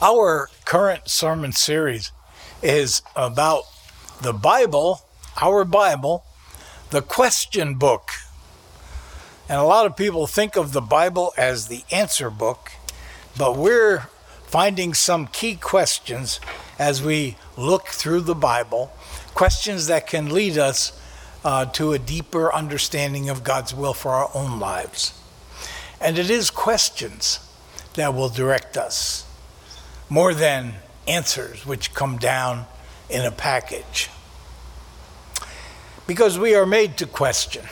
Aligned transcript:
Our 0.00 0.48
current 0.64 1.08
sermon 1.08 1.50
series 1.50 2.12
is 2.62 3.02
about 3.16 3.64
the 4.22 4.32
Bible, 4.32 5.02
our 5.42 5.64
Bible, 5.64 6.24
the 6.90 7.02
question 7.02 7.74
book. 7.74 8.10
And 9.48 9.58
a 9.58 9.64
lot 9.64 9.86
of 9.86 9.96
people 9.96 10.28
think 10.28 10.54
of 10.54 10.70
the 10.72 10.80
Bible 10.80 11.32
as 11.36 11.66
the 11.66 11.82
answer 11.90 12.30
book, 12.30 12.70
but 13.36 13.56
we're 13.56 14.06
finding 14.46 14.94
some 14.94 15.26
key 15.26 15.56
questions 15.56 16.38
as 16.78 17.02
we 17.02 17.36
look 17.56 17.88
through 17.88 18.20
the 18.20 18.36
Bible, 18.36 18.92
questions 19.34 19.88
that 19.88 20.06
can 20.06 20.30
lead 20.30 20.56
us 20.56 20.92
uh, 21.44 21.64
to 21.64 21.92
a 21.92 21.98
deeper 21.98 22.54
understanding 22.54 23.28
of 23.28 23.42
God's 23.42 23.74
will 23.74 23.94
for 23.94 24.12
our 24.12 24.30
own 24.32 24.60
lives. 24.60 25.20
And 26.00 26.20
it 26.20 26.30
is 26.30 26.50
questions 26.50 27.40
that 27.94 28.14
will 28.14 28.28
direct 28.28 28.76
us 28.76 29.24
more 30.08 30.34
than 30.34 30.74
answers 31.06 31.66
which 31.66 31.94
come 31.94 32.18
down 32.18 32.66
in 33.10 33.24
a 33.24 33.30
package. 33.30 34.10
Because 36.06 36.38
we 36.38 36.54
are 36.54 36.66
made 36.66 36.96
to 36.98 37.06
question. 37.06 37.64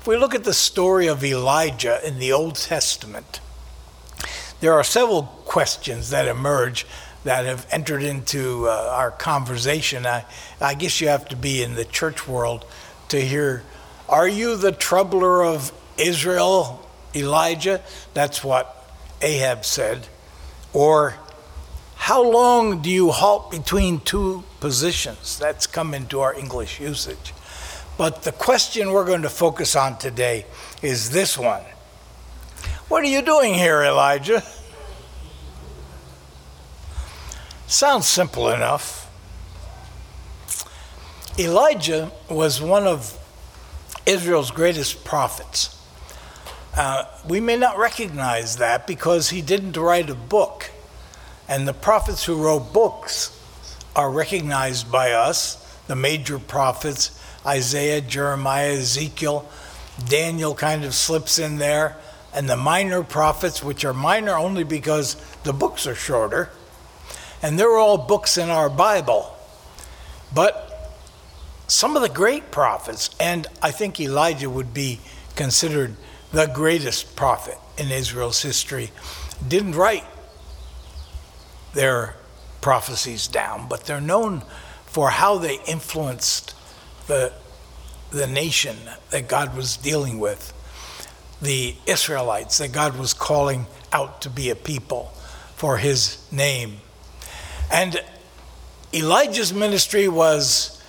If 0.00 0.06
we 0.06 0.16
look 0.16 0.34
at 0.34 0.44
the 0.44 0.54
story 0.54 1.06
of 1.06 1.24
Elijah 1.24 2.06
in 2.06 2.18
the 2.18 2.32
Old 2.32 2.56
Testament, 2.56 3.40
there 4.60 4.72
are 4.72 4.84
several 4.84 5.24
questions 5.44 6.10
that 6.10 6.26
emerge 6.26 6.86
that 7.24 7.44
have 7.44 7.66
entered 7.70 8.02
into 8.02 8.68
uh, 8.68 8.90
our 8.92 9.10
conversation. 9.10 10.06
I, 10.06 10.24
I 10.60 10.74
guess 10.74 11.00
you 11.00 11.08
have 11.08 11.28
to 11.28 11.36
be 11.36 11.62
in 11.62 11.74
the 11.74 11.84
church 11.84 12.28
world 12.28 12.64
to 13.08 13.20
hear 13.20 13.64
Are 14.08 14.28
you 14.28 14.56
the 14.56 14.70
troubler 14.70 15.44
of 15.44 15.72
Israel, 15.98 16.88
Elijah? 17.14 17.82
That's 18.14 18.44
what 18.44 18.88
Ahab 19.22 19.64
said. 19.64 20.06
Or, 20.76 21.14
how 21.94 22.22
long 22.22 22.82
do 22.82 22.90
you 22.90 23.10
halt 23.10 23.50
between 23.50 23.98
two 24.00 24.44
positions? 24.60 25.38
That's 25.38 25.66
come 25.66 25.94
into 25.94 26.20
our 26.20 26.34
English 26.34 26.80
usage. 26.80 27.32
But 27.96 28.24
the 28.24 28.32
question 28.32 28.92
we're 28.92 29.06
going 29.06 29.22
to 29.22 29.30
focus 29.30 29.74
on 29.74 29.96
today 29.96 30.44
is 30.82 31.12
this 31.12 31.38
one 31.38 31.62
What 32.88 33.02
are 33.04 33.08
you 33.08 33.22
doing 33.22 33.54
here, 33.54 33.82
Elijah? 33.84 34.42
Sounds 37.66 38.06
simple 38.06 38.50
enough. 38.50 39.10
Elijah 41.38 42.12
was 42.28 42.60
one 42.60 42.86
of 42.86 43.18
Israel's 44.04 44.50
greatest 44.50 45.06
prophets. 45.06 45.75
Uh, 46.76 47.06
we 47.26 47.40
may 47.40 47.56
not 47.56 47.78
recognize 47.78 48.58
that 48.58 48.86
because 48.86 49.30
he 49.30 49.40
didn't 49.40 49.78
write 49.78 50.10
a 50.10 50.14
book. 50.14 50.70
And 51.48 51.66
the 51.66 51.72
prophets 51.72 52.24
who 52.24 52.36
wrote 52.36 52.72
books 52.74 53.32
are 53.94 54.10
recognized 54.10 54.92
by 54.92 55.12
us, 55.12 55.56
the 55.86 55.96
major 55.96 56.38
prophets 56.38 57.18
Isaiah, 57.46 58.00
Jeremiah, 58.00 58.72
Ezekiel. 58.72 59.48
Daniel 60.08 60.54
kind 60.54 60.84
of 60.84 60.94
slips 60.94 61.38
in 61.38 61.56
there. 61.58 61.96
And 62.34 62.50
the 62.50 62.56
minor 62.56 63.02
prophets, 63.02 63.62
which 63.62 63.84
are 63.84 63.94
minor 63.94 64.34
only 64.34 64.64
because 64.64 65.14
the 65.44 65.52
books 65.52 65.86
are 65.86 65.94
shorter. 65.94 66.50
And 67.40 67.58
they're 67.58 67.76
all 67.76 67.96
books 67.96 68.36
in 68.36 68.50
our 68.50 68.68
Bible. 68.68 69.34
But 70.34 70.92
some 71.68 71.96
of 71.96 72.02
the 72.02 72.08
great 72.08 72.50
prophets, 72.50 73.10
and 73.18 73.46
I 73.62 73.70
think 73.70 73.98
Elijah 74.00 74.50
would 74.50 74.74
be 74.74 75.00
considered 75.36 75.96
the 76.36 76.46
greatest 76.46 77.16
prophet 77.16 77.56
in 77.78 77.90
Israel's 77.90 78.42
history, 78.42 78.90
didn't 79.48 79.74
write 79.74 80.04
their 81.72 82.14
prophecies 82.60 83.26
down, 83.26 83.66
but 83.70 83.84
they're 83.86 84.02
known 84.02 84.42
for 84.84 85.08
how 85.08 85.38
they 85.38 85.58
influenced 85.66 86.54
the, 87.06 87.32
the 88.10 88.26
nation 88.26 88.76
that 89.08 89.28
God 89.28 89.56
was 89.56 89.78
dealing 89.78 90.18
with, 90.18 90.52
the 91.40 91.74
Israelites 91.86 92.58
that 92.58 92.70
God 92.70 92.98
was 92.98 93.14
calling 93.14 93.64
out 93.90 94.20
to 94.20 94.28
be 94.28 94.50
a 94.50 94.54
people 94.54 95.14
for 95.54 95.78
his 95.78 96.18
name. 96.30 96.80
And 97.72 97.98
Elijah's 98.92 99.54
ministry 99.54 100.06
was 100.06 100.82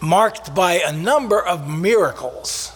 marked 0.00 0.52
by 0.52 0.82
a 0.84 0.92
number 0.92 1.40
of 1.40 1.68
miracles 1.68 2.71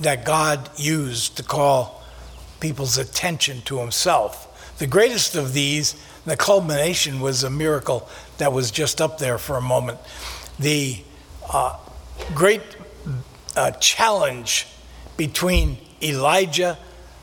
that 0.00 0.24
God 0.24 0.70
used 0.78 1.36
to 1.36 1.42
call 1.42 2.02
people's 2.60 2.98
attention 2.98 3.62
to 3.62 3.78
himself. 3.78 4.76
The 4.78 4.86
greatest 4.86 5.36
of 5.36 5.52
these, 5.52 5.94
the 6.24 6.36
culmination, 6.36 7.20
was 7.20 7.42
a 7.44 7.50
miracle 7.50 8.08
that 8.38 8.52
was 8.52 8.70
just 8.70 9.00
up 9.00 9.18
there 9.18 9.38
for 9.38 9.56
a 9.56 9.60
moment. 9.60 9.98
The 10.58 11.02
uh, 11.52 11.76
great 12.34 12.62
uh, 13.56 13.72
challenge 13.72 14.66
between 15.16 15.78
Elijah, 16.02 16.78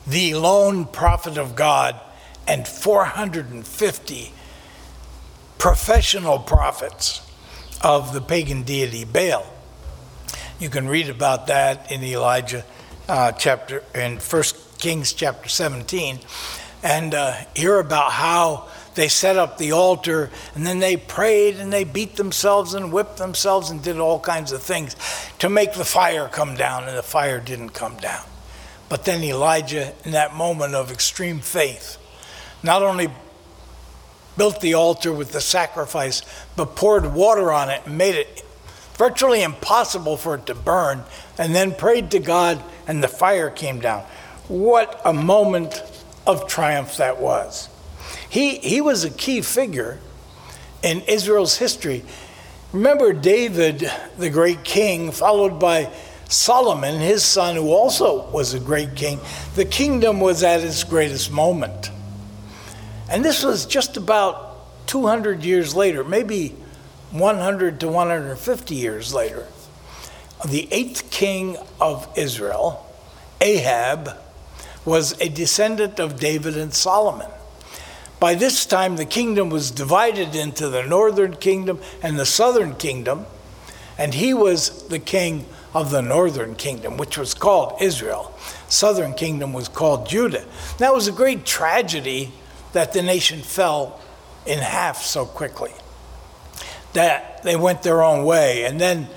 the 0.08 0.36
lone 0.36 0.86
prophet 0.86 1.38
of 1.38 1.56
God, 1.56 2.00
and 2.48 2.68
450 2.68 4.34
professional 5.58 6.40
prophets 6.40 7.22
of 7.82 8.14
the 8.14 8.22
pagan 8.22 8.64
deity 8.64 9.04
Baal. 9.04 9.46
You 10.62 10.70
can 10.70 10.88
read 10.88 11.10
about 11.10 11.48
that 11.48 11.92
in 11.92 12.04
Elijah 12.04 12.64
uh, 13.10 13.32
chapter, 13.32 13.84
in 13.96 14.18
1 14.18 14.44
Kings 14.78 15.12
chapter 15.12 15.50
17, 15.50 16.20
and 16.84 17.16
uh, 17.16 17.34
hear 17.56 17.80
about 17.80 18.12
how 18.12 18.68
they 18.94 19.08
set 19.08 19.38
up 19.38 19.58
the 19.58 19.72
altar 19.72 20.30
and 20.54 20.64
then 20.64 20.78
they 20.78 20.98
prayed 20.98 21.56
and 21.56 21.74
they 21.74 21.84
beat 21.84 22.16
themselves 22.16 22.76
and 22.76 22.94
whipped 22.94 23.18
themselves 23.18 23.72
and 23.72 23.82
did 23.82 23.98
all 23.98 24.20
kinds 24.20 24.52
of 24.52 24.62
things 24.62 24.96
to 25.40 25.50
make 25.50 25.74
the 25.74 25.84
fire 25.84 26.28
come 26.28 26.54
down, 26.54 26.88
and 26.88 26.96
the 26.96 27.02
fire 27.02 27.40
didn't 27.40 27.70
come 27.70 27.98
down. 27.98 28.24
But 28.88 29.06
then 29.06 29.24
Elijah, 29.24 29.96
in 30.06 30.12
that 30.12 30.36
moment 30.36 30.76
of 30.76 30.92
extreme 30.92 31.40
faith, 31.40 31.98
not 32.62 32.84
only 32.84 33.08
built 34.38 34.62
the 34.62 34.76
altar 34.76 35.12
with 35.12 35.32
the 35.32 35.42
sacrifice, 35.42 36.22
but 36.56 36.76
poured 36.76 37.16
water 37.16 37.52
on 37.52 37.72
it 37.72 37.82
and 37.88 37.98
made 37.98 38.14
it 38.14 38.46
virtually 39.02 39.42
impossible 39.42 40.16
for 40.16 40.36
it 40.36 40.46
to 40.46 40.54
burn, 40.54 41.04
and 41.40 41.56
then 41.56 41.74
prayed 41.74 42.12
to 42.12 42.20
God, 42.20 42.64
and 42.86 43.04
the 43.04 43.08
fire 43.08 43.50
came 43.50 43.80
down. 43.80 44.04
What 44.48 45.02
a 45.04 45.12
moment 45.12 45.82
of 46.28 46.48
triumph 46.48 46.98
that 46.98 47.20
was. 47.20 47.68
He, 48.30 48.60
he 48.60 48.80
was 48.80 49.04
a 49.04 49.10
key 49.10 49.42
figure 49.42 49.98
in 50.84 51.02
Israel's 51.08 51.58
history. 51.58 52.04
Remember 52.74 53.12
David, 53.12 53.92
the 54.20 54.30
great 54.30 54.64
king, 54.64 55.12
followed 55.12 55.60
by 55.60 55.92
Solomon, 56.30 57.00
his 57.00 57.24
son, 57.24 57.56
who 57.56 57.72
also 57.72 58.30
was 58.30 58.54
a 58.54 58.60
great 58.60 58.96
king. 58.96 59.20
The 59.56 59.66
kingdom 59.66 60.20
was 60.20 60.44
at 60.44 60.62
its 60.62 60.84
greatest 60.84 61.32
moment. 61.32 61.90
And 63.10 63.26
this 63.26 63.44
was 63.44 63.66
just 63.66 63.98
about 63.98 64.86
200 64.86 65.44
years 65.44 65.74
later, 65.74 66.04
maybe 66.04 66.56
100 67.12 67.80
to 67.82 67.88
150 67.88 68.76
years 68.76 69.14
later, 69.14 69.48
the 70.48 70.68
eighth 70.72 71.12
king 71.12 71.58
of 71.80 72.08
Israel, 72.18 72.86
Ahab, 73.42 74.18
was 74.86 75.20
a 75.20 75.30
descendant 75.30 76.00
of 76.00 76.20
David 76.20 76.58
and 76.58 76.74
Solomon. 76.74 77.30
By 78.20 78.36
this 78.36 78.66
time, 78.66 78.96
the 78.96 79.06
kingdom 79.06 79.50
was 79.50 79.72
divided 79.72 80.36
into 80.36 80.70
the 80.70 80.84
northern 80.84 81.36
kingdom 81.36 81.80
and 82.02 82.18
the 82.18 82.26
southern 82.26 82.76
kingdom, 82.76 83.26
and 83.98 84.14
he 84.14 84.34
was 84.34 84.88
the 84.88 85.00
king 85.00 85.46
of 85.74 85.92
the 85.92 86.02
northern 86.02 86.56
kingdom, 86.56 86.98
which 86.98 87.18
was 87.18 87.34
called 87.34 87.82
Israel. 87.82 88.38
Southern 88.70 89.14
kingdom 89.14 89.54
was 89.54 89.68
called 89.68 90.08
Judah. 90.08 90.46
That 90.78 90.94
was 90.94 91.08
a 91.08 91.12
great 91.12 91.46
tragedy 91.46 92.32
that 92.74 92.94
the 92.94 93.02
nation 93.02 93.42
fell 93.42 94.00
in 94.46 94.60
half 94.60 95.02
so 95.02 95.26
quickly 95.26 95.72
that 96.94 97.44
they 97.44 97.56
went 97.56 97.84
their 97.84 98.04
own 98.04 98.26
way. 98.26 98.66
And 98.66 98.80
then, 98.80 99.08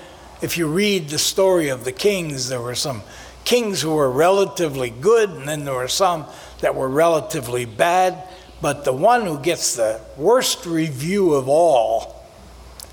if 0.41 0.57
you 0.57 0.67
read 0.67 1.09
the 1.09 1.19
story 1.19 1.69
of 1.69 1.85
the 1.85 1.91
kings, 1.91 2.49
there 2.49 2.61
were 2.61 2.75
some 2.75 3.01
kings 3.43 3.81
who 3.81 3.93
were 3.93 4.09
relatively 4.09 4.89
good, 4.89 5.29
and 5.29 5.47
then 5.47 5.65
there 5.65 5.75
were 5.75 5.87
some 5.87 6.25
that 6.61 6.75
were 6.75 6.89
relatively 6.89 7.65
bad. 7.65 8.21
But 8.61 8.85
the 8.85 8.93
one 8.93 9.25
who 9.25 9.39
gets 9.39 9.75
the 9.75 10.01
worst 10.17 10.65
review 10.65 11.33
of 11.33 11.47
all 11.47 12.25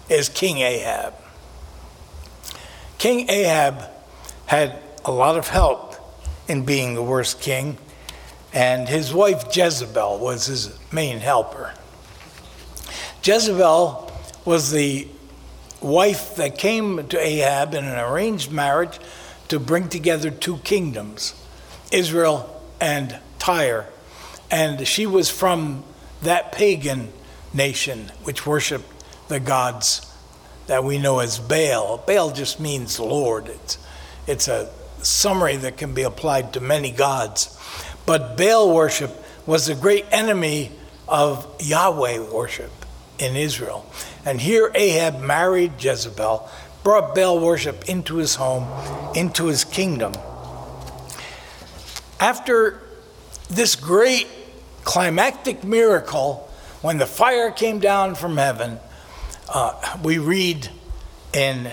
is 0.08 0.28
King 0.28 0.58
Ahab. 0.58 1.14
King 2.98 3.28
Ahab 3.30 3.82
had 4.46 4.78
a 5.04 5.10
lot 5.10 5.36
of 5.36 5.48
help 5.48 5.94
in 6.46 6.64
being 6.64 6.94
the 6.94 7.02
worst 7.02 7.40
king, 7.40 7.78
and 8.52 8.88
his 8.88 9.14
wife 9.14 9.56
Jezebel 9.56 10.18
was 10.18 10.46
his 10.46 10.78
main 10.92 11.18
helper. 11.18 11.72
Jezebel 13.24 14.11
was 14.44 14.70
the 14.70 15.08
wife 15.80 16.36
that 16.36 16.58
came 16.58 17.06
to 17.08 17.18
Ahab 17.18 17.74
in 17.74 17.84
an 17.84 17.98
arranged 17.98 18.50
marriage 18.50 18.98
to 19.48 19.58
bring 19.58 19.88
together 19.88 20.30
two 20.30 20.58
kingdoms, 20.58 21.34
Israel 21.90 22.62
and 22.80 23.18
Tyre. 23.38 23.88
And 24.50 24.86
she 24.86 25.06
was 25.06 25.30
from 25.30 25.84
that 26.22 26.52
pagan 26.52 27.12
nation 27.52 28.10
which 28.22 28.46
worshiped 28.46 28.88
the 29.28 29.40
gods 29.40 30.08
that 30.66 30.84
we 30.84 30.98
know 30.98 31.18
as 31.18 31.38
Baal. 31.38 31.98
Baal 31.98 32.30
just 32.30 32.60
means 32.60 32.98
Lord. 32.98 33.48
It's, 33.48 33.78
it's 34.26 34.48
a 34.48 34.70
summary 35.02 35.56
that 35.56 35.76
can 35.76 35.94
be 35.94 36.02
applied 36.02 36.52
to 36.52 36.60
many 36.60 36.90
gods. 36.90 37.58
But 38.06 38.36
Baal 38.36 38.74
worship 38.74 39.10
was 39.46 39.68
a 39.68 39.74
great 39.74 40.06
enemy 40.12 40.70
of 41.08 41.46
Yahweh 41.60 42.20
worship 42.32 42.70
in 43.22 43.36
Israel. 43.36 43.86
And 44.24 44.40
here 44.40 44.70
Ahab 44.74 45.20
married 45.20 45.72
Jezebel, 45.82 46.48
brought 46.82 47.14
Baal 47.14 47.38
worship 47.38 47.88
into 47.88 48.16
his 48.16 48.34
home, 48.34 48.66
into 49.14 49.46
his 49.46 49.64
kingdom. 49.64 50.12
After 52.18 52.80
this 53.48 53.76
great 53.76 54.26
climactic 54.84 55.62
miracle, 55.62 56.48
when 56.80 56.98
the 56.98 57.06
fire 57.06 57.52
came 57.52 57.78
down 57.78 58.16
from 58.16 58.36
heaven, 58.36 58.80
uh, 59.48 59.98
we 60.02 60.18
read 60.18 60.68
in 61.32 61.70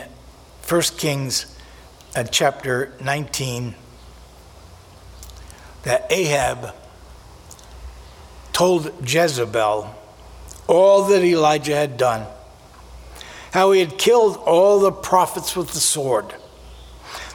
1 0.67 0.81
Kings 0.97 1.57
uh, 2.15 2.23
chapter 2.23 2.93
19 3.01 3.73
that 5.83 6.05
Ahab 6.11 6.75
told 8.53 8.91
Jezebel 9.09 9.95
all 10.69 11.05
that 11.05 11.23
Elijah 11.23 11.75
had 11.75 11.97
done, 11.97 12.27
how 13.51 13.71
he 13.71 13.79
had 13.79 13.97
killed 13.97 14.37
all 14.37 14.79
the 14.79 14.91
prophets 14.91 15.55
with 15.55 15.71
the 15.71 15.79
sword. 15.79 16.35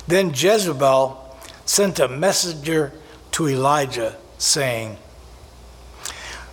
Then 0.06 0.30
Jezebel 0.32 1.20
sent 1.64 1.98
a 1.98 2.06
messenger 2.06 2.92
to 3.32 3.48
Elijah, 3.48 4.16
saying, 4.38 4.98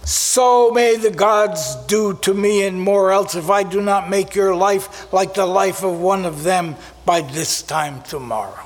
So 0.04 0.72
may 0.72 0.96
the 0.96 1.12
gods 1.12 1.76
do 1.86 2.16
to 2.24 2.34
me 2.34 2.66
and 2.66 2.82
more 2.82 3.12
else 3.12 3.36
if 3.36 3.52
I 3.52 3.62
do 3.62 3.80
not 3.80 4.10
make 4.10 4.34
your 4.34 4.56
life 4.56 5.14
like 5.14 5.36
the 5.36 5.46
life 5.46 5.84
of 5.84 6.00
one 6.00 6.26
of 6.26 6.42
them 6.44 6.76
by 7.06 7.22
this 7.22 7.62
time 7.62 8.02
tomorrow. 8.02 8.66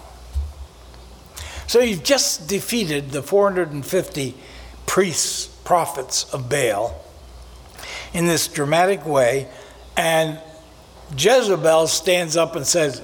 So 1.68 1.82
you've 1.82 2.04
just 2.04 2.48
defeated 2.48 3.12
the 3.12 3.22
450 3.22 4.36
priests, 4.86 5.48
prophets 5.66 6.32
of 6.34 6.48
Baal 6.48 7.05
in 8.16 8.26
this 8.26 8.48
dramatic 8.48 9.06
way, 9.06 9.48
and 9.98 10.40
Jezebel 11.18 11.88
stands 11.88 12.38
up 12.38 12.56
and 12.56 12.66
says, 12.66 13.02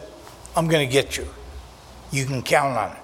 I'm 0.56 0.70
going 0.70 0.88
to 0.88 0.92
get 0.92 1.18
you. 1.18 1.28
You 2.12 2.26
can 2.26 2.42
count 2.42 2.78
on 2.78 2.92
it. 2.94 3.04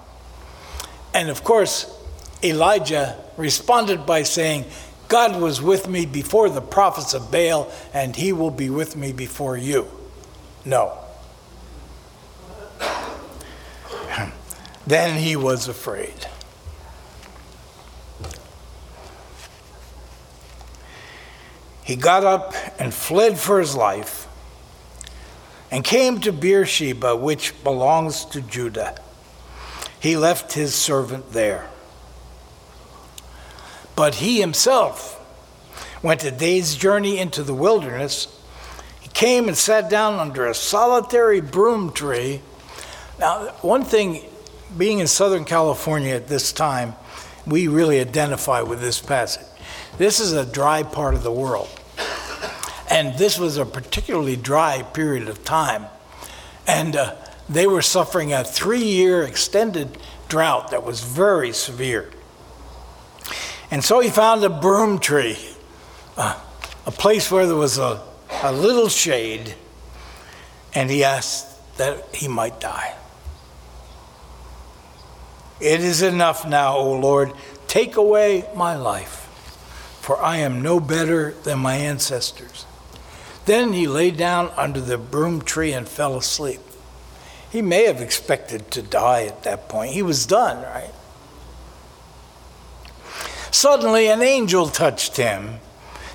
And 1.12 1.28
of 1.28 1.44
course, 1.44 1.94
Elijah 2.42 3.16
responded 3.36 4.06
by 4.06 4.22
saying, 4.22 4.64
God 5.08 5.40
was 5.40 5.60
with 5.60 5.86
me 5.86 6.06
before 6.06 6.48
the 6.48 6.62
prophets 6.62 7.12
of 7.12 7.30
Baal, 7.30 7.70
and 7.92 8.16
he 8.16 8.32
will 8.32 8.50
be 8.50 8.70
with 8.70 8.96
me 8.96 9.12
before 9.12 9.58
you. 9.58 9.86
No. 10.64 10.98
then 14.86 15.18
he 15.18 15.36
was 15.36 15.68
afraid. 15.68 16.26
He 21.88 21.96
got 21.96 22.22
up 22.22 22.52
and 22.78 22.92
fled 22.92 23.38
for 23.38 23.58
his 23.58 23.74
life 23.74 24.28
and 25.70 25.82
came 25.82 26.20
to 26.20 26.30
Beersheba, 26.32 27.16
which 27.16 27.64
belongs 27.64 28.26
to 28.26 28.42
Judah. 28.42 29.00
He 29.98 30.14
left 30.14 30.52
his 30.52 30.74
servant 30.74 31.32
there. 31.32 31.70
But 33.96 34.16
he 34.16 34.38
himself 34.38 35.18
went 36.02 36.22
a 36.24 36.30
day's 36.30 36.76
journey 36.76 37.16
into 37.16 37.42
the 37.42 37.54
wilderness. 37.54 38.38
He 39.00 39.08
came 39.08 39.48
and 39.48 39.56
sat 39.56 39.88
down 39.88 40.18
under 40.18 40.46
a 40.46 40.54
solitary 40.54 41.40
broom 41.40 41.94
tree. 41.94 42.42
Now, 43.18 43.46
one 43.62 43.84
thing, 43.84 44.26
being 44.76 44.98
in 44.98 45.06
Southern 45.06 45.46
California 45.46 46.14
at 46.14 46.28
this 46.28 46.52
time, 46.52 46.96
we 47.46 47.66
really 47.66 47.98
identify 47.98 48.60
with 48.60 48.82
this 48.82 49.00
passage. 49.00 49.46
This 49.96 50.20
is 50.20 50.32
a 50.32 50.46
dry 50.46 50.82
part 50.82 51.14
of 51.14 51.22
the 51.22 51.32
world. 51.32 51.68
And 52.90 53.18
this 53.18 53.38
was 53.38 53.56
a 53.56 53.66
particularly 53.66 54.36
dry 54.36 54.82
period 54.82 55.28
of 55.28 55.44
time. 55.44 55.86
And 56.66 56.96
uh, 56.96 57.14
they 57.48 57.66
were 57.66 57.82
suffering 57.82 58.32
a 58.32 58.44
three 58.44 58.84
year 58.84 59.22
extended 59.22 59.98
drought 60.28 60.70
that 60.70 60.84
was 60.84 61.02
very 61.02 61.52
severe. 61.52 62.10
And 63.70 63.84
so 63.84 64.00
he 64.00 64.08
found 64.08 64.44
a 64.44 64.48
broom 64.48 64.98
tree, 64.98 65.38
uh, 66.16 66.38
a 66.86 66.90
place 66.90 67.30
where 67.30 67.46
there 67.46 67.56
was 67.56 67.78
a, 67.78 68.02
a 68.42 68.52
little 68.52 68.88
shade, 68.88 69.54
and 70.74 70.90
he 70.90 71.04
asked 71.04 71.76
that 71.76 72.14
he 72.14 72.28
might 72.28 72.60
die. 72.60 72.94
It 75.60 75.80
is 75.80 76.02
enough 76.02 76.46
now, 76.46 76.76
O 76.76 76.92
Lord. 76.98 77.32
Take 77.66 77.96
away 77.96 78.48
my 78.54 78.76
life, 78.76 79.17
for 80.08 80.18
I 80.22 80.38
am 80.38 80.62
no 80.62 80.80
better 80.80 81.32
than 81.42 81.58
my 81.58 81.74
ancestors. 81.74 82.64
Then 83.44 83.74
he 83.74 83.86
lay 83.86 84.10
down 84.10 84.50
under 84.56 84.80
the 84.80 84.96
broom 84.96 85.42
tree 85.42 85.74
and 85.74 85.86
fell 85.86 86.16
asleep. 86.16 86.62
He 87.52 87.60
may 87.60 87.84
have 87.84 88.00
expected 88.00 88.70
to 88.70 88.80
die 88.80 89.26
at 89.26 89.42
that 89.42 89.68
point. 89.68 89.92
He 89.92 90.00
was 90.00 90.24
done, 90.24 90.62
right? 90.62 90.94
Suddenly, 93.50 94.08
an 94.08 94.22
angel 94.22 94.68
touched 94.68 95.18
him 95.18 95.58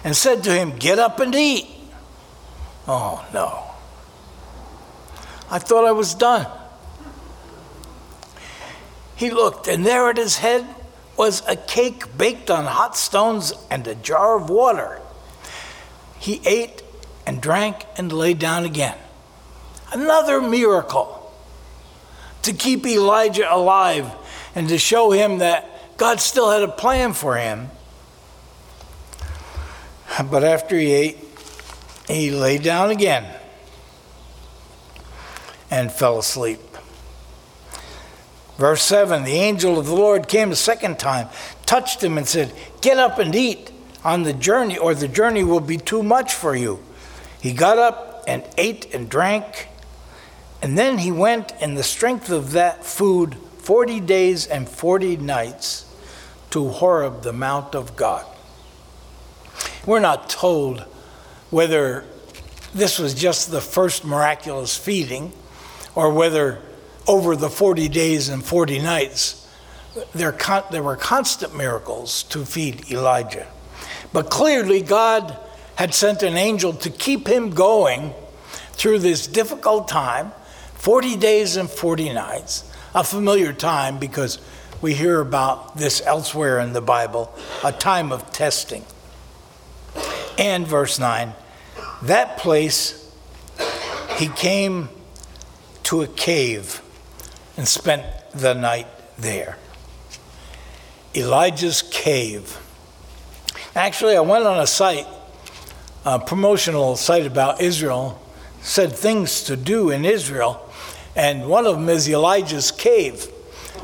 and 0.04 0.16
said 0.16 0.44
to 0.46 0.52
him, 0.52 0.76
Get 0.76 0.98
up 0.98 1.20
and 1.20 1.36
eat. 1.36 1.68
Oh, 2.88 3.24
no. 3.32 3.64
I 5.52 5.60
thought 5.60 5.86
I 5.86 5.92
was 5.92 6.16
done. 6.16 6.48
He 9.16 9.30
looked, 9.30 9.68
and 9.68 9.86
there 9.86 10.10
at 10.10 10.18
his 10.18 10.38
head 10.38 10.66
was 11.18 11.44
a 11.48 11.56
cake 11.56 12.18
baked 12.18 12.50
on 12.50 12.66
hot 12.66 12.98
stones 12.98 13.54
and 13.70 13.88
a 13.88 13.96
jar 13.96 14.38
of 14.38 14.50
water. 14.50 15.00
He 16.20 16.42
ate 16.46 16.82
and 17.26 17.42
drank 17.42 17.86
and 17.98 18.12
lay 18.12 18.34
down 18.34 18.66
again. 18.66 18.98
Another 19.92 20.42
miracle 20.42 21.32
to 22.42 22.54
keep 22.54 22.86
Elijah 22.86 23.54
alive 23.54 24.12
and 24.56 24.68
to 24.70 24.78
show 24.78 25.12
him 25.12 25.38
that 25.38 25.98
God 25.98 26.20
still 26.20 26.50
had 26.50 26.64
a 26.64 26.68
plan 26.68 27.14
for 27.14 27.38
him. 27.38 27.70
But 30.30 30.44
after 30.44 30.78
he 30.78 30.92
ate, 30.92 31.18
he 32.08 32.32
lay 32.32 32.58
down 32.58 32.90
again 32.90 33.26
and 35.72 35.92
fell 35.92 36.20
asleep. 36.20 36.60
Verse 38.58 38.84
7 38.84 39.24
The 39.24 39.32
angel 39.32 39.80
of 39.80 39.88
the 39.88 39.96
Lord 39.96 40.28
came 40.28 40.52
a 40.52 40.56
second 40.56 41.00
time, 41.00 41.30
touched 41.66 42.04
him, 42.04 42.18
and 42.18 42.28
said, 42.28 42.54
Get 42.82 42.98
up 42.98 43.20
and 43.20 43.34
eat 43.36 43.72
on 44.04 44.24
the 44.24 44.34
journey, 44.34 44.78
or 44.78 44.94
the 44.94 45.08
journey 45.08 45.44
will 45.44 45.60
be 45.60 45.78
too 45.78 46.04
much 46.04 46.34
for 46.34 46.56
you. 46.56 46.80
He 47.42 47.54
got 47.54 47.78
up 47.78 48.24
and 48.28 48.44
ate 48.58 48.94
and 48.94 49.10
drank, 49.10 49.68
and 50.62 50.78
then 50.78 51.00
he 51.00 51.12
went 51.12 51.54
in 51.62 51.76
the 51.76 51.84
strength 51.84 52.30
of 52.30 52.52
that 52.52 52.86
food 52.86 53.36
40 53.60 54.00
days 54.02 54.46
and 54.48 54.68
40 54.68 55.18
nights 55.18 55.86
to 56.52 56.70
Horeb, 56.70 57.24
the 57.24 57.34
Mount 57.34 57.76
of 57.76 57.96
God. 57.96 58.26
We're 59.86 60.00
not 60.00 60.30
told 60.30 60.86
whether 61.50 62.06
this 62.74 63.00
was 63.00 63.14
just 63.14 63.52
the 63.52 63.62
first 63.62 64.06
miraculous 64.06 64.78
feeding 64.78 65.32
or 65.96 66.12
whether 66.12 66.62
over 67.08 67.36
the 67.36 67.50
40 67.50 67.90
days 67.90 68.30
and 68.30 68.44
40 68.44 68.80
nights 68.80 69.44
there, 70.14 70.32
con- 70.32 70.64
there 70.72 70.84
were 70.84 70.96
constant 70.96 71.56
miracles 71.56 72.24
to 72.24 72.46
feed 72.46 72.92
Elijah. 72.92 73.48
But 74.12 74.30
clearly, 74.30 74.82
God 74.82 75.38
had 75.76 75.94
sent 75.94 76.24
an 76.24 76.36
angel 76.36 76.74
to 76.74 76.90
keep 76.90 77.28
him 77.28 77.52
going 77.52 78.14
through 78.74 79.00
this 79.00 79.28
difficult 79.28 79.88
time 79.88 80.32
40 80.76 81.16
days 81.16 81.56
and 81.56 81.70
40 81.70 82.12
nights, 82.14 82.70
a 82.94 83.04
familiar 83.04 83.54
time 83.54 84.00
because 84.00 84.40
we 84.82 84.94
hear 84.94 85.22
about 85.22 85.78
this 85.78 86.02
elsewhere 86.06 86.60
in 86.60 86.74
the 86.74 86.82
Bible, 86.82 87.34
a 87.64 87.72
time 87.72 88.12
of 88.12 88.32
testing. 88.34 88.84
And 90.38 90.68
verse 90.68 91.00
9, 91.00 91.34
that 92.02 92.38
place 92.38 93.00
he 94.18 94.28
came 94.28 94.90
to 95.84 96.02
a 96.02 96.08
cave 96.08 96.83
and 97.58 97.68
spent 97.68 98.04
the 98.32 98.54
night 98.54 98.88
there. 99.18 99.58
Elijah's 101.16 101.82
cave. 101.82 102.60
Actually, 103.76 104.16
I 104.16 104.22
went 104.22 104.46
on 104.46 104.60
a 104.60 104.68
site 104.68 105.08
uh, 106.06 106.20
promotional 106.20 106.96
site 106.96 107.26
about 107.26 107.62
Israel 107.62 108.20
said 108.64 108.94
things 108.94 109.44
to 109.44 109.58
do 109.58 109.90
in 109.90 110.06
Israel, 110.06 110.70
and 111.16 111.48
one 111.48 111.66
of 111.66 111.76
them 111.76 111.90
is 111.90 112.10
Elijah's 112.10 112.72
cave. 112.72 113.28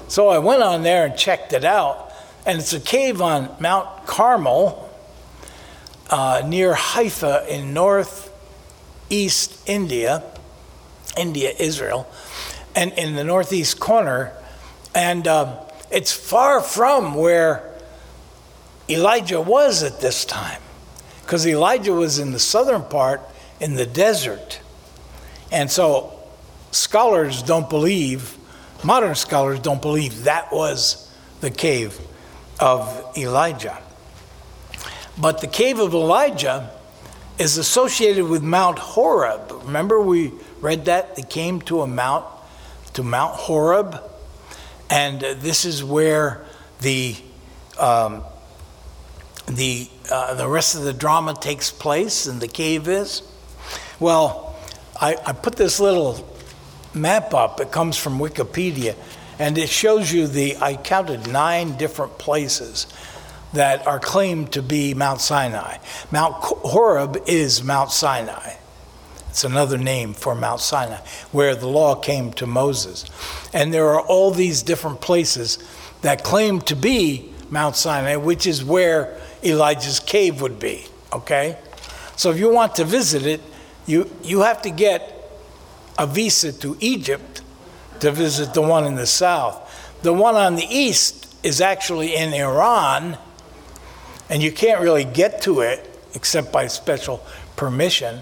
So 0.07 0.29
I 0.29 0.39
went 0.39 0.63
on 0.63 0.83
there 0.83 1.05
and 1.05 1.17
checked 1.17 1.53
it 1.53 1.65
out, 1.65 2.11
And 2.45 2.59
it's 2.59 2.73
a 2.73 2.79
cave 2.79 3.21
on 3.21 3.55
Mount 3.59 4.07
Carmel 4.07 4.89
uh, 6.09 6.41
near 6.47 6.73
Haifa 6.73 7.45
in 7.53 7.73
northeast 7.73 9.61
India, 9.67 10.23
India, 11.17 11.53
Israel, 11.59 12.07
and 12.75 12.91
in 12.93 13.15
the 13.15 13.23
northeast 13.23 13.79
corner. 13.79 14.33
And 14.95 15.27
um, 15.27 15.55
it's 15.91 16.11
far 16.11 16.61
from 16.61 17.13
where 17.13 17.75
Elijah 18.89 19.41
was 19.41 19.83
at 19.83 20.01
this 20.01 20.25
time, 20.25 20.61
because 21.21 21.45
Elijah 21.45 21.93
was 21.93 22.19
in 22.19 22.31
the 22.31 22.39
southern 22.39 22.83
part 22.83 23.21
in 23.59 23.75
the 23.75 23.85
desert. 23.85 24.61
And 25.51 25.69
so 25.69 26.19
scholars 26.71 27.43
don't 27.43 27.69
believe, 27.69 28.37
modern 28.83 29.15
scholars 29.15 29.59
don't 29.59 29.81
believe 29.81 30.23
that 30.23 30.51
was 30.51 31.11
the 31.41 31.51
cave 31.51 31.99
of 32.59 33.13
Elijah. 33.17 33.77
But 35.17 35.41
the 35.41 35.47
cave 35.47 35.79
of 35.79 35.93
Elijah 35.93 36.71
is 37.37 37.57
associated 37.57 38.25
with 38.25 38.41
Mount 38.41 38.79
Horeb. 38.79 39.51
Remember, 39.63 40.01
we 40.01 40.33
read 40.61 40.85
that? 40.85 41.15
They 41.15 41.23
came 41.23 41.61
to 41.61 41.81
a 41.81 41.87
mount, 41.87 42.25
to 42.93 43.03
Mount 43.03 43.35
Horeb, 43.35 44.01
and 44.89 45.21
this 45.21 45.65
is 45.65 45.83
where 45.83 46.45
the 46.81 47.15
um, 47.77 48.23
the 49.47 49.89
uh, 50.11 50.35
the 50.35 50.47
rest 50.47 50.75
of 50.75 50.83
the 50.83 50.93
drama 50.93 51.33
takes 51.33 51.71
place, 51.71 52.25
and 52.25 52.41
the 52.41 52.47
cave 52.47 52.87
is. 52.87 53.23
Well, 53.99 54.55
I, 54.99 55.15
I 55.25 55.33
put 55.33 55.55
this 55.55 55.79
little 55.79 56.27
map 56.93 57.33
up. 57.33 57.59
It 57.59 57.71
comes 57.71 57.97
from 57.97 58.19
Wikipedia, 58.19 58.95
and 59.37 59.57
it 59.57 59.69
shows 59.69 60.11
you 60.11 60.27
the. 60.27 60.57
I 60.57 60.75
counted 60.75 61.27
nine 61.27 61.77
different 61.77 62.17
places 62.17 62.87
that 63.53 63.87
are 63.87 63.99
claimed 63.99 64.51
to 64.53 64.61
be 64.61 64.93
Mount 64.93 65.21
Sinai. 65.21 65.77
Mount 66.11 66.35
Horeb 66.35 67.17
is 67.27 67.63
Mount 67.63 67.91
Sinai. 67.91 68.55
It's 69.29 69.43
another 69.43 69.77
name 69.77 70.13
for 70.13 70.33
Mount 70.33 70.59
Sinai, 70.59 70.99
where 71.31 71.55
the 71.55 71.67
law 71.67 71.95
came 71.95 72.33
to 72.33 72.47
Moses. 72.47 73.05
And 73.53 73.71
there 73.73 73.87
are 73.89 74.01
all 74.01 74.31
these 74.31 74.63
different 74.63 75.01
places 75.01 75.59
that 76.01 76.23
claim 76.23 76.61
to 76.61 76.75
be 76.75 77.31
Mount 77.49 77.75
Sinai, 77.75 78.15
which 78.15 78.47
is 78.47 78.63
where 78.63 79.19
Elijah's 79.43 79.99
cave 79.99 80.41
would 80.41 80.59
be. 80.59 80.85
Okay? 81.13 81.57
So 82.15 82.31
if 82.31 82.39
you 82.39 82.51
want 82.51 82.75
to 82.75 82.85
visit 82.85 83.25
it, 83.25 83.41
you, 83.85 84.09
you 84.23 84.41
have 84.41 84.61
to 84.63 84.71
get 84.71 85.15
a 85.97 86.07
visa 86.07 86.51
to 86.53 86.75
Egypt 86.79 87.41
to 87.99 88.11
visit 88.11 88.53
the 88.53 88.61
one 88.61 88.85
in 88.85 88.95
the 88.95 89.07
south. 89.07 89.97
The 90.01 90.13
one 90.13 90.35
on 90.35 90.55
the 90.55 90.65
east 90.65 91.35
is 91.43 91.61
actually 91.61 92.15
in 92.15 92.33
Iran, 92.33 93.17
and 94.29 94.41
you 94.41 94.51
can't 94.51 94.81
really 94.81 95.03
get 95.03 95.41
to 95.43 95.61
it 95.61 95.85
except 96.15 96.51
by 96.51 96.67
special 96.67 97.23
permission. 97.55 98.21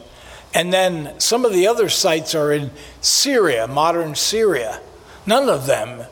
And 0.58 0.74
then 0.74 1.20
some 1.20 1.46
of 1.46 1.54
the 1.54 1.68
other 1.68 1.88
sites 1.88 2.34
are 2.34 2.52
in 2.52 2.72
Syria, 3.00 3.68
modern 3.68 4.16
Syria, 4.16 4.82
none 5.28 5.50
of 5.50 5.68
them 5.68 6.08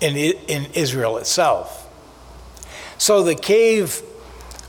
in, 0.00 0.16
in 0.16 0.68
Israel 0.72 1.18
itself. 1.18 1.86
So 2.96 3.22
the 3.22 3.34
cave 3.34 4.00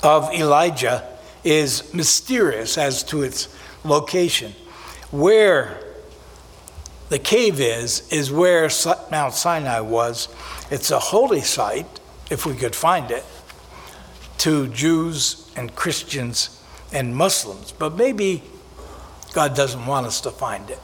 of 0.04 0.34
Elijah 0.34 1.08
is 1.46 1.94
mysterious 1.94 2.78
as 2.78 3.04
to 3.04 3.24
its 3.24 3.48
location. 3.86 4.52
Where 5.12 5.82
the 7.08 7.20
cave 7.20 7.62
is, 7.62 8.12
is 8.12 8.34
where 8.34 8.70
Mount 9.12 9.34
Sinai 9.34 9.80
was. 9.80 10.28
It's 10.70 10.92
a 10.92 11.00
holy 11.00 11.40
site, 11.40 12.02
if 12.30 12.46
we 12.46 12.54
could 12.54 12.76
find 12.76 13.10
it, 13.10 13.24
to 14.40 14.68
Jews 14.68 15.50
and 15.56 15.74
Christians 15.74 16.62
and 16.92 17.16
Muslims. 17.16 17.72
But 17.72 17.96
maybe 17.96 18.44
God 19.34 19.56
doesn't 19.56 19.86
want 19.86 20.06
us 20.06 20.22
to 20.22 20.32
find 20.32 20.70
it 20.70 20.80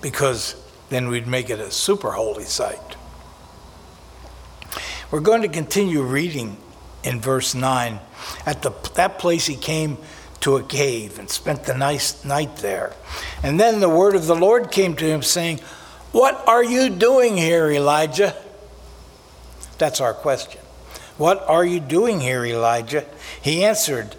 because 0.00 0.56
then 0.88 1.08
we'd 1.08 1.26
make 1.26 1.50
it 1.50 1.60
a 1.60 1.70
super 1.70 2.12
holy 2.12 2.44
site. 2.44 2.96
We're 5.10 5.20
going 5.20 5.42
to 5.42 5.48
continue 5.48 6.02
reading 6.02 6.56
in 7.02 7.20
verse 7.20 7.54
9. 7.54 8.00
At 8.46 8.62
the, 8.62 8.70
that 8.94 9.18
place 9.18 9.46
he 9.46 9.56
came 9.56 9.98
to 10.40 10.56
a 10.56 10.62
cave 10.62 11.18
and 11.18 11.30
spent 11.30 11.64
the 11.64 11.74
nice 11.74 12.24
night 12.24 12.56
there. 12.56 12.94
And 13.42 13.60
then 13.60 13.80
the 13.80 13.88
word 13.88 14.14
of 14.14 14.26
the 14.26 14.34
Lord 14.34 14.70
came 14.70 14.96
to 14.96 15.04
him, 15.04 15.22
saying, 15.22 15.60
What 16.12 16.46
are 16.46 16.64
you 16.64 16.90
doing 16.90 17.36
here, 17.36 17.70
Elijah? 17.70 18.34
That's 19.78 20.00
our 20.00 20.14
question. 20.14 20.60
What 21.16 21.42
are 21.48 21.64
you 21.64 21.80
doing 21.80 22.20
here, 22.20 22.44
Elijah? 22.44 23.04
He 23.40 23.64
answered, 23.64 24.16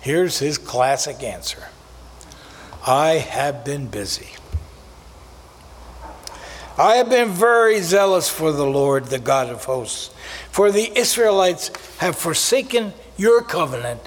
Here's 0.00 0.38
his 0.38 0.58
classic 0.58 1.22
answer 1.22 1.68
I 2.86 3.12
have 3.14 3.64
been 3.64 3.86
busy. 3.86 4.30
I 6.78 6.94
have 6.94 7.10
been 7.10 7.30
very 7.30 7.80
zealous 7.80 8.28
for 8.28 8.52
the 8.52 8.66
Lord, 8.66 9.06
the 9.06 9.18
God 9.18 9.50
of 9.50 9.64
hosts. 9.64 10.14
For 10.50 10.72
the 10.72 10.98
Israelites 10.98 11.70
have 11.98 12.16
forsaken 12.16 12.94
your 13.16 13.42
covenant 13.42 14.00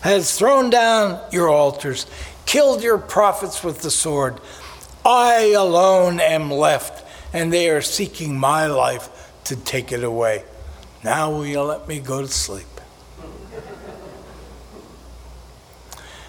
has 0.00 0.36
thrown 0.36 0.70
down 0.70 1.20
your 1.30 1.48
altars, 1.48 2.06
killed 2.46 2.82
your 2.82 2.98
prophets 2.98 3.62
with 3.62 3.82
the 3.82 3.90
sword. 3.90 4.40
I 5.04 5.52
alone 5.56 6.20
am 6.20 6.50
left, 6.50 7.06
and 7.32 7.52
they 7.52 7.70
are 7.70 7.82
seeking 7.82 8.38
my 8.38 8.66
life 8.66 9.32
to 9.44 9.56
take 9.56 9.92
it 9.92 10.04
away. 10.04 10.44
Now 11.04 11.30
will 11.30 11.46
you 11.46 11.60
let 11.62 11.88
me 11.88 12.00
go 12.00 12.22
to 12.22 12.28
sleep? 12.28 12.66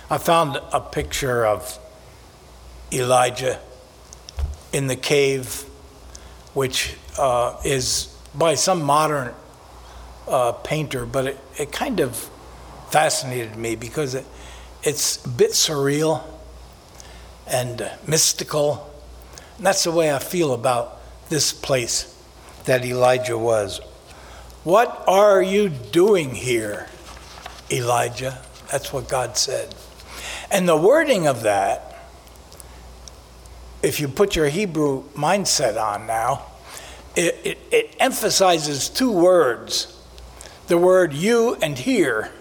I 0.10 0.18
found 0.18 0.60
a 0.74 0.82
picture 0.82 1.46
of 1.46 1.80
Elijah 2.92 3.60
in 4.74 4.88
the 4.88 4.96
cave, 4.96 5.64
which 6.54 6.96
uh, 7.18 7.58
is 7.64 8.16
by 8.34 8.56
some 8.56 8.82
modern 8.82 9.34
uh, 10.28 10.52
painter, 10.52 11.06
but 11.06 11.28
it, 11.28 11.40
it 11.58 11.72
kind 11.72 12.00
of 12.00 12.30
fascinated 12.90 13.56
me 13.56 13.76
because 13.76 14.16
it, 14.16 14.26
it's 14.84 15.24
a 15.26 15.30
bit 15.30 15.52
surreal 15.52 16.24
and 17.48 17.90
mystical. 18.08 18.90
And 19.58 19.66
that's 19.66 19.84
the 19.84 19.92
way 19.92 20.14
I 20.14 20.20
feel 20.20 20.54
about 20.54 21.00
this 21.30 21.54
place 21.54 22.08
that 22.66 22.86
Elijah 22.86 23.38
was. 23.38 23.80
What 24.64 25.04
are 25.08 25.42
you 25.42 25.70
doing 25.70 26.36
here, 26.36 26.88
Elijah? 27.72 28.40
That's 28.72 28.94
what 28.94 29.10
God 29.10 29.38
said. 29.38 29.74
And 30.52 30.68
the 30.68 30.78
wording 30.78 31.28
of 31.28 31.44
that, 31.44 31.91
if 33.84 34.00
you 34.00 34.08
put 34.08 34.36
your 34.36 34.48
Hebrew 34.48 35.04
mindset 35.12 35.82
on 35.82 36.08
now, 36.08 36.46
it, 37.16 37.40
it, 37.44 37.58
it 37.72 37.96
emphasizes 38.00 38.90
two 38.90 39.12
words 39.12 39.98
the 40.68 40.78
word 40.78 41.14
you 41.14 41.56
and 41.56 41.78
here 41.78 42.32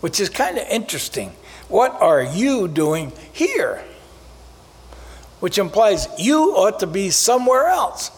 which 0.00 0.20
is 0.20 0.28
kind 0.28 0.58
of 0.58 0.66
interesting. 0.68 1.32
What 1.68 2.00
are 2.00 2.22
you 2.22 2.68
doing 2.68 3.12
here? 3.32 3.82
Which 5.40 5.58
implies 5.58 6.06
you 6.18 6.52
ought 6.52 6.80
to 6.80 6.86
be 6.86 7.10
somewhere 7.10 7.66
else. 7.66 8.10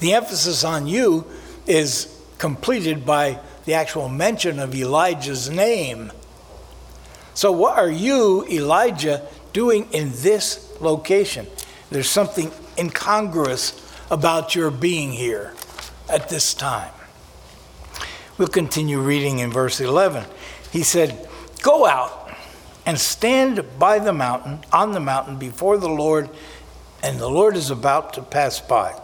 The 0.00 0.14
emphasis 0.14 0.64
on 0.64 0.86
you 0.86 1.24
is 1.66 2.20
completed 2.38 3.06
by 3.06 3.38
the 3.64 3.74
actual 3.74 4.08
mention 4.08 4.58
of 4.58 4.74
Elijah's 4.74 5.48
name. 5.48 6.12
So, 7.32 7.52
what 7.52 7.78
are 7.78 7.90
you, 7.90 8.44
Elijah, 8.48 9.26
doing 9.52 9.88
in 9.92 10.10
this 10.14 10.76
location? 10.80 11.46
There's 11.90 12.08
something 12.08 12.50
incongruous 12.78 13.80
about 14.10 14.54
your 14.54 14.70
being 14.70 15.12
here 15.12 15.54
at 16.08 16.28
this 16.28 16.54
time. 16.54 16.92
We'll 18.36 18.48
continue 18.48 19.00
reading 19.00 19.38
in 19.38 19.52
verse 19.52 19.80
11 19.80 20.24
he 20.74 20.82
said, 20.82 21.28
Go 21.62 21.86
out 21.86 22.34
and 22.84 22.98
stand 22.98 23.64
by 23.78 24.00
the 24.00 24.12
mountain, 24.12 24.58
on 24.72 24.90
the 24.90 24.98
mountain 24.98 25.36
before 25.36 25.78
the 25.78 25.88
Lord, 25.88 26.28
and 27.00 27.20
the 27.20 27.30
Lord 27.30 27.56
is 27.56 27.70
about 27.70 28.12
to 28.14 28.22
pass 28.22 28.60
by. 28.60 29.00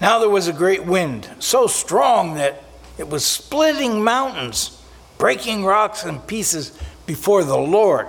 Now 0.00 0.18
there 0.18 0.28
was 0.28 0.48
a 0.48 0.52
great 0.52 0.84
wind, 0.84 1.30
so 1.38 1.68
strong 1.68 2.34
that 2.34 2.64
it 2.98 3.08
was 3.08 3.24
splitting 3.24 4.02
mountains, 4.02 4.82
breaking 5.16 5.64
rocks 5.64 6.04
in 6.04 6.18
pieces 6.18 6.76
before 7.06 7.44
the 7.44 7.56
Lord. 7.56 8.08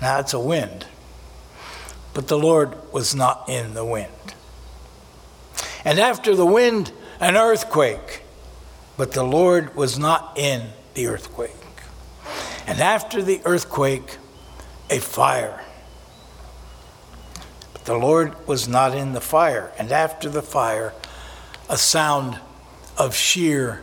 Now 0.00 0.20
it's 0.20 0.32
a 0.32 0.40
wind, 0.40 0.86
but 2.14 2.28
the 2.28 2.38
Lord 2.38 2.76
was 2.92 3.14
not 3.14 3.48
in 3.48 3.74
the 3.74 3.84
wind. 3.84 4.08
And 5.84 5.98
after 5.98 6.34
the 6.34 6.46
wind, 6.46 6.92
an 7.20 7.36
earthquake, 7.36 8.22
but 8.96 9.12
the 9.12 9.24
Lord 9.24 9.74
was 9.76 9.98
not 9.98 10.38
in 10.38 10.68
the 10.94 11.08
earthquake. 11.08 11.50
And 12.66 12.80
after 12.80 13.20
the 13.20 13.40
earthquake, 13.44 14.18
a 14.88 14.98
fire. 14.98 15.62
But 17.72 17.84
the 17.84 17.96
Lord 17.96 18.46
was 18.46 18.68
not 18.68 18.94
in 18.96 19.12
the 19.12 19.20
fire. 19.20 19.72
And 19.78 19.92
after 19.92 20.30
the 20.30 20.42
fire, 20.42 20.94
a 21.68 21.76
sound 21.76 22.38
of 22.96 23.14
sheer 23.14 23.82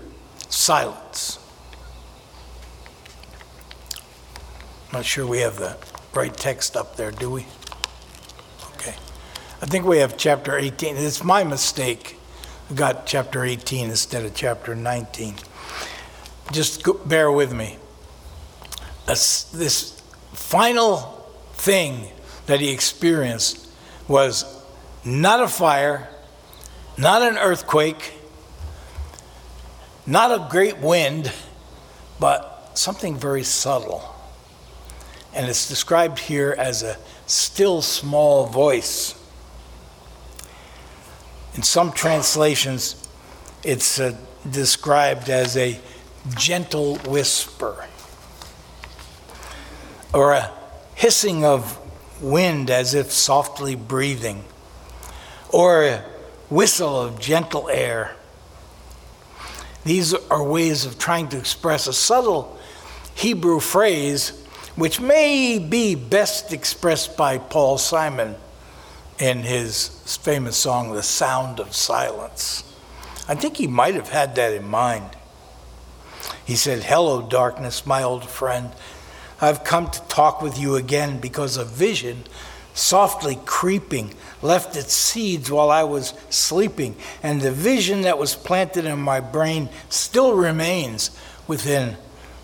silence. 0.50 1.38
I'm 4.88 5.00
Not 5.00 5.06
sure 5.06 5.28
we 5.28 5.40
have 5.40 5.58
the 5.58 5.78
right 6.14 6.36
text 6.36 6.76
up 6.76 6.96
there, 6.96 7.12
do 7.12 7.30
we? 7.30 7.46
I 9.64 9.68
think 9.68 9.86
we 9.86 10.00
have 10.00 10.18
chapter 10.18 10.58
18. 10.58 10.98
It's 10.98 11.24
my 11.24 11.44
mistake. 11.44 12.18
I 12.72 12.74
got 12.74 13.06
chapter 13.06 13.46
18 13.46 13.92
instead 13.92 14.26
of 14.26 14.34
chapter 14.34 14.74
19. 14.74 15.36
Just 16.52 16.82
go, 16.82 16.94
bear 16.94 17.32
with 17.32 17.54
me. 17.54 17.78
this 19.06 20.02
final 20.34 20.98
thing 21.54 22.08
that 22.48 22.60
he 22.60 22.72
experienced 22.72 23.68
was 24.08 24.66
not 25.06 25.44
a 25.44 25.48
fire, 25.48 26.10
not 26.98 27.22
an 27.22 27.38
earthquake, 27.38 28.14
not 30.08 30.32
a 30.32 30.48
great 30.50 30.80
wind, 30.80 31.32
but 32.20 32.72
something 32.74 33.16
very 33.16 33.44
subtle. 33.44 34.16
And 35.36 35.48
it's 35.48 35.70
described 35.70 36.18
here 36.18 36.56
as 36.58 36.82
a 36.82 36.98
still 37.28 37.84
small 37.84 38.48
voice. 38.48 39.21
In 41.54 41.64
some 41.64 41.92
translations, 41.92 43.08
it's 43.64 44.00
uh, 44.00 44.16
described 44.50 45.30
as 45.30 45.58
a 45.58 45.80
gentle 46.36 46.98
whisper 47.00 47.86
or 50.14 50.34
a 50.34 50.52
hissing 50.96 51.44
of 51.44 51.78
wind 52.22 52.70
as 52.70 52.94
if 52.94 53.12
softly 53.12 53.76
breathing 53.76 54.44
or 55.50 55.84
a 55.84 56.06
whistle 56.50 57.02
of 57.02 57.20
gentle 57.20 57.70
air. 57.70 58.16
These 59.84 60.14
are 60.14 60.44
ways 60.44 60.86
of 60.86 61.00
trying 61.00 61.28
to 61.30 61.38
express 61.38 61.88
a 61.88 61.94
subtle 61.94 62.58
Hebrew 63.16 63.60
phrase 63.60 64.30
which 64.76 65.02
may 65.02 65.60
be 65.60 65.96
best 65.96 66.54
expressed 66.54 67.18
by 67.18 67.38
Paul 67.38 67.78
Simon 67.78 68.36
in 69.22 69.44
his 69.44 69.90
famous 70.24 70.58
song, 70.58 70.94
The 70.94 71.04
Sound 71.04 71.60
of 71.60 71.76
Silence. 71.76 72.64
I 73.28 73.36
think 73.36 73.58
he 73.58 73.68
might 73.68 73.94
have 73.94 74.10
had 74.10 74.34
that 74.36 74.52
in 74.52 74.68
mind. 74.68 75.12
He 76.44 76.56
said, 76.56 76.84
Hello, 76.84 77.22
darkness, 77.22 77.86
my 77.86 78.02
old 78.02 78.28
friend. 78.28 78.72
I've 79.40 79.64
come 79.64 79.92
to 79.92 80.02
talk 80.08 80.42
with 80.42 80.58
you 80.58 80.76
again 80.76 81.20
because 81.20 81.56
a 81.56 81.64
vision, 81.64 82.24
softly 82.74 83.38
creeping, 83.46 84.16
left 84.42 84.76
its 84.76 84.94
seeds 84.94 85.52
while 85.52 85.70
I 85.70 85.84
was 85.84 86.16
sleeping, 86.32 86.96
and 87.22 87.42
the 87.42 87.52
vision 87.52 88.02
that 88.02 88.18
was 88.18 88.36
planted 88.36 88.86
in 88.86 89.00
my 89.00 89.20
brain 89.20 89.70
still 89.90 90.34
remains 90.34 91.12
within 91.48 91.96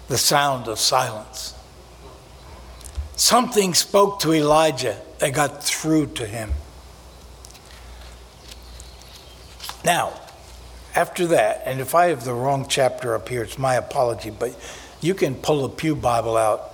the 0.09 0.17
sound 0.19 0.67
of 0.67 0.77
silence. 0.77 1.55
Something 3.15 3.73
spoke 3.73 4.19
to 4.19 4.31
Elijah 4.31 5.01
that 5.17 5.33
got 5.33 5.63
through 5.63 6.05
to 6.13 6.27
him. 6.27 6.51
Now, 9.87 10.11
after 10.95 11.27
that, 11.27 11.61
and 11.63 11.79
if 11.79 11.95
I 11.95 12.07
have 12.07 12.25
the 12.25 12.33
wrong 12.33 12.65
chapter 12.67 13.15
up 13.15 13.29
here, 13.29 13.41
it's 13.43 13.57
my 13.57 13.75
apology, 13.75 14.29
but 14.29 14.53
you 14.99 15.13
can 15.13 15.33
pull 15.33 15.63
a 15.63 15.69
Pew 15.69 15.95
Bible 15.95 16.35
out 16.35 16.73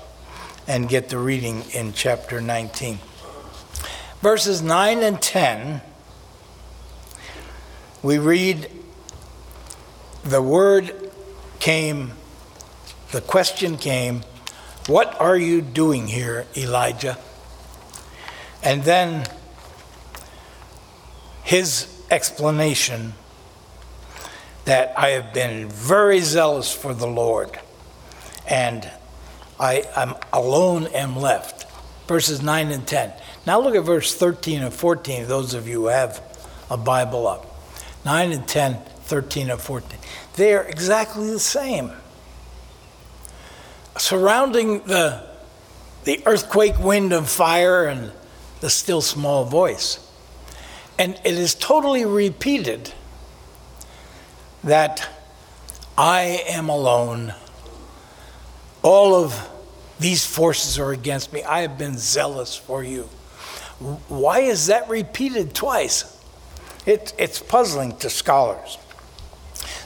and 0.68 0.90
get 0.90 1.10
the 1.10 1.20
reading 1.20 1.62
in 1.76 1.94
chapter 1.94 2.42
19. 2.42 2.98
Verses 4.20 4.64
9 4.64 5.04
and 5.04 5.22
10, 5.22 5.82
we 8.02 8.18
read, 8.18 8.68
The 10.24 10.42
word 10.42 11.12
came, 11.60 12.14
the 13.12 13.22
question 13.22 13.78
came, 13.78 14.24
What 14.88 15.22
are 15.22 15.38
you 15.38 15.62
doing 15.62 16.08
here, 16.08 16.48
Elijah? 16.58 17.20
And 18.64 18.84
then 18.84 19.28
his 21.44 21.93
explanation 22.10 23.14
that 24.66 24.98
I 24.98 25.10
have 25.10 25.34
been 25.34 25.70
very 25.70 26.20
zealous 26.22 26.74
for 26.74 26.94
the 26.94 27.08
Lord, 27.08 27.60
and 28.48 28.90
I 29.60 29.84
am 29.96 30.16
alone 30.32 30.88
am 30.88 31.16
left. 31.16 31.70
Verses 32.08 32.42
9 32.42 32.72
and 32.72 32.86
10. 32.86 33.14
Now 33.46 33.60
look 33.60 33.76
at 33.76 33.84
verse 33.84 34.14
13 34.16 34.62
and 34.64 34.74
14, 34.74 35.28
those 35.28 35.54
of 35.54 35.68
you 35.68 35.82
who 35.82 35.88
have 35.88 36.22
a 36.70 36.78
Bible 36.78 37.28
up. 37.28 37.46
9 38.06 38.32
and 38.32 38.48
10, 38.48 38.78
13 39.04 39.50
and 39.50 39.60
14. 39.60 40.00
They 40.36 40.54
are 40.54 40.64
exactly 40.64 41.30
the 41.30 41.40
same. 41.40 41.92
Surrounding 43.98 44.80
the, 44.84 45.24
the 46.04 46.22
earthquake, 46.26 46.78
wind, 46.80 47.14
and 47.14 47.28
fire, 47.28 47.86
and 47.86 48.12
the 48.62 48.70
still 48.70 49.02
small 49.02 49.46
voice. 49.46 50.03
And 50.98 51.20
it 51.24 51.34
is 51.34 51.56
totally 51.56 52.06
repeated 52.06 52.94
that 54.64 55.08
I 55.98 56.44
am 56.48 56.70
alone. 56.70 57.34
All 58.82 59.16
of 59.16 59.50
these 60.00 60.26
forces 60.26 60.80
are 60.80 60.92
against 60.92 61.34
me. 61.34 61.44
I 61.44 61.62
have 61.62 61.78
been 61.78 61.98
zealous 61.98 62.56
for 62.56 62.84
you. 62.84 63.04
Why 64.08 64.40
is 64.40 64.68
that 64.68 64.90
repeated 64.90 65.54
twice? 65.54 66.10
It, 66.86 67.14
it's 67.18 67.40
puzzling 67.40 67.98
to 67.98 68.10
scholars. 68.10 68.78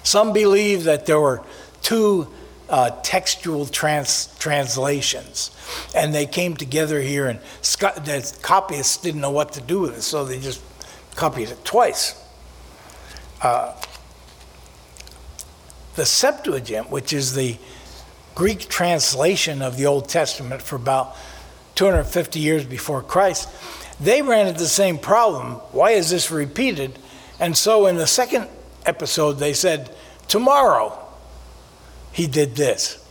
Some 0.04 0.34
believe 0.34 0.84
that 0.86 1.06
there 1.06 1.20
were 1.20 1.44
two 1.82 2.28
uh, 2.70 2.92
textual 3.04 3.66
trans- 3.66 4.36
translations, 4.40 5.52
and 5.96 6.14
they 6.14 6.26
came 6.26 6.56
together 6.56 7.02
here, 7.02 7.28
and 7.28 7.40
the 7.40 8.38
copyists 8.42 8.98
didn't 8.98 9.22
know 9.22 9.32
what 9.32 9.54
to 9.54 9.62
do 9.62 9.82
with 9.82 9.98
it, 9.98 10.02
so 10.02 10.26
they 10.26 10.40
just 10.40 10.62
copied 11.18 11.50
it 11.50 11.66
twice. 11.66 12.16
Uh, 13.42 13.74
the 15.96 16.06
Septuagint, 16.06 16.90
which 16.90 17.12
is 17.12 17.34
the 17.34 17.58
Greek 18.36 18.70
translation 18.70 19.62
of 19.62 19.78
the 19.78 19.88
Old 19.88 20.08
Testament 20.08 20.62
for 20.62 20.76
about 20.76 21.18
250 21.76 22.40
years 22.40 22.64
before 22.64 23.02
Christ, 23.02 23.50
they 24.00 24.22
ran 24.22 24.48
into 24.48 24.60
the 24.60 24.68
same 24.68 25.00
problem. 25.00 25.54
Why 25.72 25.92
is 25.92 26.12
this 26.12 26.30
repeated? 26.32 26.98
And 27.40 27.58
so 27.58 27.88
in 27.88 27.98
the 27.98 28.08
second 28.08 28.48
episode, 28.86 29.34
they 29.34 29.54
said, 29.54 29.94
Tomorrow 30.28 30.98
he 32.12 32.28
did 32.28 32.56
this. 32.56 33.04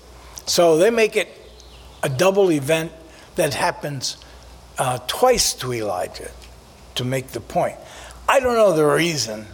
So 0.46 0.76
they 0.76 0.90
make 0.90 1.16
it 1.16 1.28
a 2.04 2.08
double 2.08 2.52
event 2.52 2.92
that 3.34 3.54
happens 3.54 4.16
uh, 4.78 4.98
twice 5.08 5.54
to 5.54 5.72
Elijah 5.72 6.30
to 6.94 7.04
make 7.04 7.28
the 7.28 7.40
point. 7.40 7.76
I 8.28 8.40
don't 8.40 8.54
know 8.54 8.74
the 8.74 8.84
reason. 8.84 9.46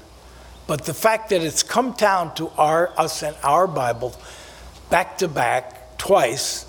But 0.66 0.84
the 0.84 0.94
fact 0.94 1.30
that 1.30 1.42
it's 1.42 1.62
come 1.62 1.92
down 1.92 2.34
to 2.36 2.50
our, 2.56 2.92
us 2.98 3.22
and 3.22 3.36
our 3.42 3.66
Bible 3.66 4.14
back 4.90 5.18
to 5.18 5.28
back 5.28 5.98
twice, 5.98 6.64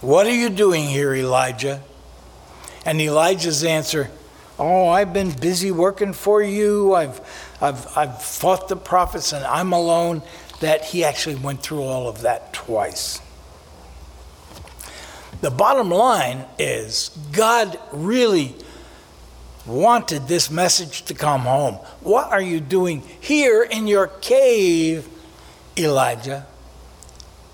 what 0.00 0.26
are 0.26 0.34
you 0.34 0.48
doing 0.48 0.84
here, 0.84 1.14
Elijah? 1.14 1.82
And 2.84 3.00
Elijah's 3.00 3.64
answer, 3.64 4.10
Oh, 4.58 4.88
I've 4.88 5.12
been 5.12 5.30
busy 5.30 5.70
working 5.70 6.12
for 6.12 6.42
you. 6.42 6.94
I've, 6.94 7.20
I've, 7.60 7.96
I've 7.96 8.20
fought 8.22 8.68
the 8.68 8.76
prophets 8.76 9.32
and 9.32 9.44
I'm 9.44 9.72
alone. 9.72 10.22
That 10.60 10.86
he 10.86 11.04
actually 11.04 11.36
went 11.36 11.62
through 11.62 11.82
all 11.82 12.08
of 12.08 12.22
that 12.22 12.52
twice. 12.52 13.20
The 15.40 15.50
bottom 15.50 15.88
line 15.88 16.46
is 16.58 17.16
God 17.30 17.78
really 17.92 18.56
wanted 19.68 20.26
this 20.26 20.50
message 20.50 21.02
to 21.02 21.14
come 21.14 21.42
home. 21.42 21.74
What 22.00 22.30
are 22.32 22.40
you 22.40 22.58
doing 22.60 23.02
here 23.20 23.62
in 23.62 23.86
your 23.86 24.06
cave, 24.06 25.08
Elijah? 25.76 26.46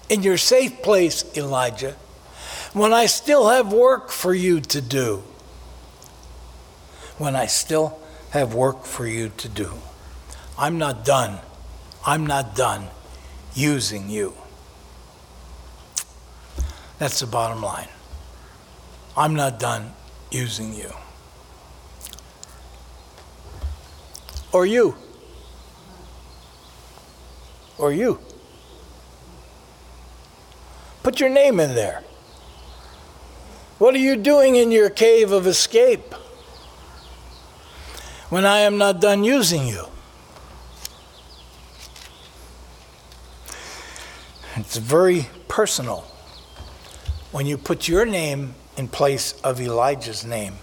In 0.08 0.22
your 0.22 0.36
safe 0.36 0.82
place, 0.82 1.24
Elijah, 1.36 1.96
when 2.72 2.92
I 2.92 3.06
still 3.06 3.48
have 3.48 3.72
work 3.72 4.10
for 4.10 4.32
you 4.32 4.60
to 4.60 4.80
do? 4.80 5.22
When 7.18 7.36
I 7.36 7.46
still 7.46 7.98
have 8.30 8.54
work 8.54 8.84
for 8.84 9.06
you 9.06 9.30
to 9.36 9.48
do. 9.48 9.72
I'm 10.58 10.78
not 10.78 11.04
done. 11.04 11.38
I'm 12.04 12.26
not 12.26 12.54
done 12.56 12.88
using 13.54 14.08
you. 14.10 14.34
That's 16.98 17.20
the 17.20 17.26
bottom 17.26 17.62
line. 17.62 17.88
I'm 19.16 19.34
not 19.34 19.60
done 19.60 19.92
using 20.30 20.74
you. 20.74 20.92
Or 24.54 24.64
you? 24.64 24.94
Or 27.76 27.92
you? 27.92 28.20
Put 31.02 31.18
your 31.18 31.28
name 31.28 31.58
in 31.58 31.74
there. 31.74 32.04
What 33.78 33.96
are 33.96 33.98
you 33.98 34.14
doing 34.14 34.54
in 34.54 34.70
your 34.70 34.90
cave 34.90 35.32
of 35.32 35.48
escape 35.48 36.14
when 38.30 38.46
I 38.46 38.60
am 38.60 38.78
not 38.78 39.00
done 39.00 39.24
using 39.24 39.66
you? 39.66 39.86
It's 44.54 44.76
very 44.76 45.26
personal 45.48 46.04
when 47.32 47.44
you 47.44 47.58
put 47.58 47.88
your 47.88 48.06
name 48.06 48.54
in 48.76 48.86
place 48.86 49.32
of 49.42 49.60
Elijah's 49.60 50.24
name. 50.24 50.54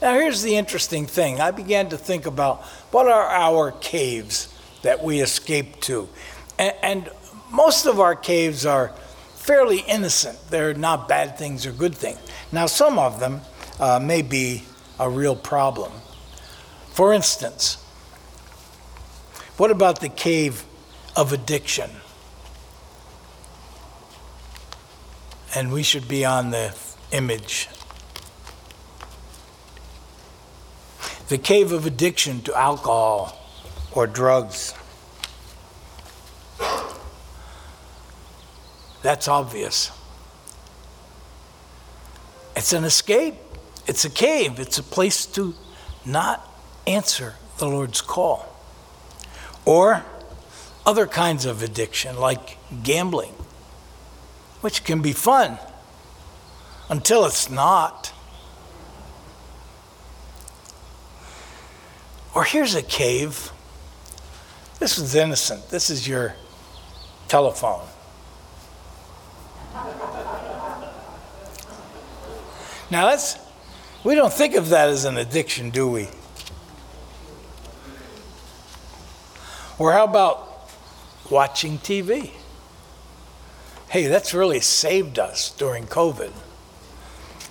Now, 0.00 0.14
here's 0.14 0.42
the 0.42 0.56
interesting 0.56 1.06
thing. 1.06 1.40
I 1.40 1.50
began 1.50 1.90
to 1.90 1.98
think 1.98 2.26
about 2.26 2.62
what 2.90 3.06
are 3.06 3.26
our 3.26 3.72
caves 3.72 4.52
that 4.82 5.02
we 5.02 5.20
escape 5.20 5.80
to? 5.82 6.08
And, 6.58 6.74
and 6.82 7.10
most 7.50 7.86
of 7.86 8.00
our 8.00 8.16
caves 8.16 8.64
are 8.64 8.88
fairly 9.34 9.80
innocent. 9.80 10.38
They're 10.48 10.74
not 10.74 11.08
bad 11.08 11.36
things 11.36 11.66
or 11.66 11.72
good 11.72 11.94
things. 11.94 12.18
Now, 12.50 12.66
some 12.66 12.98
of 12.98 13.20
them 13.20 13.42
uh, 13.78 13.98
may 14.00 14.22
be 14.22 14.62
a 14.98 15.08
real 15.08 15.36
problem. 15.36 15.92
For 16.92 17.12
instance, 17.12 17.76
what 19.56 19.70
about 19.70 20.00
the 20.00 20.08
cave 20.08 20.64
of 21.16 21.32
addiction? 21.32 21.90
And 25.54 25.72
we 25.72 25.82
should 25.82 26.08
be 26.08 26.24
on 26.24 26.50
the 26.50 26.74
image. 27.12 27.68
The 31.30 31.38
cave 31.38 31.70
of 31.70 31.86
addiction 31.86 32.42
to 32.42 32.58
alcohol 32.58 33.38
or 33.92 34.08
drugs. 34.08 34.74
That's 39.02 39.28
obvious. 39.28 39.92
It's 42.56 42.72
an 42.72 42.82
escape. 42.82 43.36
It's 43.86 44.04
a 44.04 44.10
cave. 44.10 44.58
It's 44.58 44.78
a 44.78 44.82
place 44.82 45.24
to 45.26 45.54
not 46.04 46.52
answer 46.84 47.36
the 47.58 47.68
Lord's 47.68 48.00
call. 48.00 48.52
Or 49.64 50.04
other 50.84 51.06
kinds 51.06 51.46
of 51.46 51.62
addiction, 51.62 52.18
like 52.18 52.58
gambling, 52.82 53.34
which 54.62 54.82
can 54.82 55.00
be 55.00 55.12
fun 55.12 55.60
until 56.88 57.24
it's 57.24 57.48
not. 57.48 58.12
Or 62.40 62.44
here's 62.44 62.74
a 62.74 62.80
cave. 62.80 63.52
This 64.78 64.96
is 64.96 65.14
innocent. 65.14 65.68
This 65.68 65.90
is 65.90 66.08
your 66.08 66.36
telephone. 67.28 67.86
Now 72.90 73.10
that's 73.10 73.36
we 74.04 74.14
don't 74.14 74.32
think 74.32 74.54
of 74.54 74.70
that 74.70 74.88
as 74.88 75.04
an 75.04 75.18
addiction, 75.18 75.68
do 75.68 75.86
we? 75.90 76.08
Or 79.78 79.92
how 79.92 80.04
about 80.04 80.70
watching 81.28 81.76
TV? 81.76 82.30
Hey, 83.90 84.06
that's 84.06 84.32
really 84.32 84.60
saved 84.60 85.18
us 85.18 85.50
during 85.58 85.84
COVID. 85.84 86.32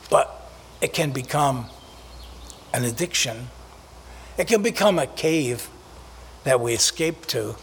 But 0.09 0.49
it 0.81 0.93
can 0.93 1.11
become 1.11 1.67
an 2.73 2.85
addiction. 2.85 3.49
It 4.39 4.47
can 4.47 4.63
become 4.63 4.97
a 4.97 5.05
cave 5.05 5.69
that 6.45 6.61
we 6.61 6.73
escape 6.73 7.27
to. 7.27 7.55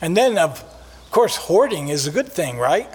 And 0.00 0.16
then, 0.16 0.38
of 0.38 0.64
course, 1.10 1.36
hoarding 1.36 1.88
is 1.88 2.06
a 2.06 2.10
good 2.10 2.32
thing, 2.32 2.58
right? 2.58 2.88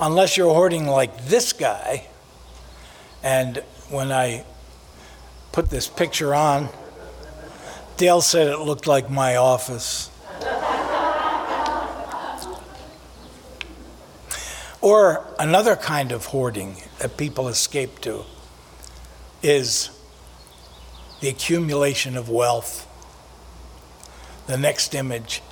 unless 0.00 0.36
you're 0.36 0.54
hoarding 0.54 0.86
like 0.86 1.26
this 1.26 1.52
guy. 1.52 2.06
And 3.24 3.56
when 3.90 4.12
I 4.12 4.44
put 5.50 5.70
this 5.70 5.88
picture 5.88 6.32
on, 6.32 6.68
Dale 7.96 8.20
said 8.20 8.46
it 8.46 8.60
looked 8.60 8.86
like 8.86 9.10
my 9.10 9.34
office. 9.34 10.10
or 14.80 15.26
another 15.40 15.74
kind 15.74 16.12
of 16.12 16.26
hoarding 16.26 16.76
that 17.00 17.16
people 17.16 17.48
escape 17.48 18.00
to 18.00 18.24
is 19.42 19.90
the 21.20 21.28
accumulation 21.28 22.16
of 22.16 22.28
wealth. 22.28 22.86
The 24.46 24.56
next 24.56 24.94
image 24.94 25.42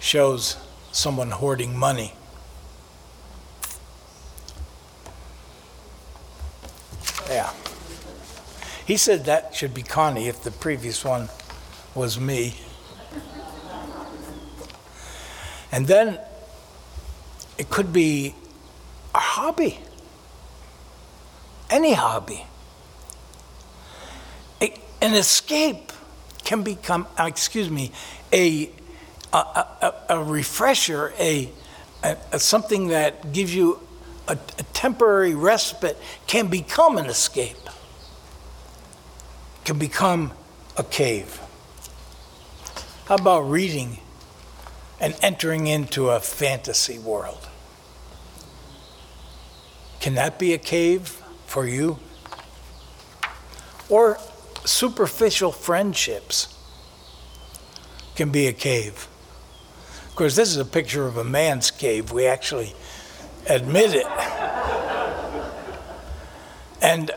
shows 0.00 0.56
someone 0.92 1.30
hoarding 1.30 1.76
money. 1.76 2.14
Yeah. 7.28 7.52
He 8.86 8.96
said 8.96 9.24
that 9.24 9.54
should 9.54 9.74
be 9.74 9.82
Connie 9.82 10.28
if 10.28 10.42
the 10.42 10.52
previous 10.52 11.04
one 11.04 11.28
was 11.94 12.20
me. 12.20 12.54
And 15.72 15.86
then 15.86 16.18
it 17.58 17.68
could 17.68 17.92
be 17.92 18.34
a 19.14 19.18
hobby, 19.18 19.78
any 21.68 21.94
hobby. 21.94 22.46
An 25.06 25.14
escape 25.14 25.92
can 26.42 26.64
become, 26.64 27.06
uh, 27.16 27.26
excuse 27.26 27.70
me, 27.70 27.92
a, 28.32 28.68
a, 29.32 29.36
a, 29.38 29.94
a 30.08 30.24
refresher, 30.24 31.14
a, 31.16 31.48
a, 32.02 32.40
something 32.40 32.88
that 32.88 33.32
gives 33.32 33.54
you 33.54 33.78
a, 34.26 34.32
a 34.32 34.62
temporary 34.72 35.36
respite 35.36 35.96
can 36.26 36.48
become 36.48 36.98
an 36.98 37.06
escape, 37.06 37.70
can 39.64 39.78
become 39.78 40.32
a 40.76 40.82
cave. 40.82 41.40
How 43.04 43.14
about 43.14 43.42
reading 43.42 44.00
and 44.98 45.16
entering 45.22 45.68
into 45.68 46.10
a 46.10 46.18
fantasy 46.18 46.98
world? 46.98 47.46
Can 50.00 50.16
that 50.16 50.36
be 50.36 50.52
a 50.52 50.58
cave 50.58 51.22
for 51.46 51.64
you? 51.64 52.00
Or 53.88 54.18
superficial 54.66 55.52
friendships 55.52 56.54
can 58.14 58.30
be 58.30 58.46
a 58.46 58.52
cave. 58.52 59.08
Of 60.08 60.16
course, 60.16 60.36
this 60.36 60.50
is 60.50 60.56
a 60.56 60.64
picture 60.64 61.06
of 61.06 61.16
a 61.16 61.24
man's 61.24 61.70
cave. 61.70 62.10
We 62.10 62.26
actually 62.26 62.74
admit 63.48 63.94
it. 63.94 64.06
And 66.82 67.10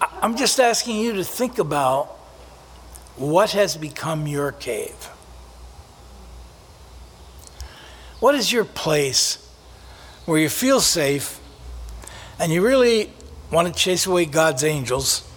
I'm 0.00 0.36
just 0.36 0.58
asking 0.58 0.96
you 0.96 1.14
to 1.14 1.24
think 1.24 1.58
about 1.58 2.06
what 3.16 3.50
has 3.50 3.76
become 3.76 4.26
your 4.26 4.52
cave. 4.52 5.10
What 8.20 8.34
is 8.34 8.50
your 8.50 8.64
place 8.64 9.38
where 10.24 10.38
you 10.38 10.48
feel 10.48 10.80
safe 10.80 11.40
and 12.38 12.50
you 12.52 12.64
really 12.64 13.12
want 13.54 13.68
to 13.68 13.74
chase 13.74 14.06
away 14.06 14.26
God's 14.26 14.64
angels 14.64 15.30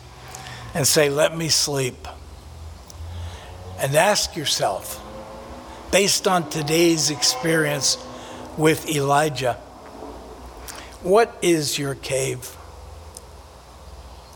and 0.74 0.86
say, 0.86 1.10
Let 1.10 1.38
me 1.38 1.50
sleep? 1.50 2.08
And 3.80 3.96
ask 3.96 4.36
yourself, 4.36 5.00
based 5.92 6.28
on 6.28 6.50
today's 6.50 7.12
experience, 7.12 8.04
with 8.58 8.90
Elijah. 8.90 9.54
What 11.04 11.38
is 11.42 11.78
your 11.78 11.96
cave? 11.96 12.46